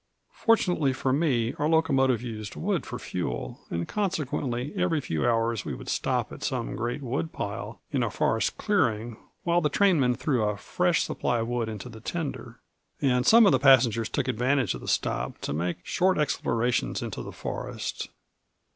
[0.33, 5.75] Fortunately for me, our locomotive used wood for fuel, and consequently every few hours we
[5.75, 10.57] would stop at some great woodpile in a forest clearing while the trainmen threw a
[10.57, 12.59] fresh supply of wood into the tender;
[12.99, 17.21] and some of the passengers took advantage of the stop to make short explorations into
[17.21, 18.09] the forest.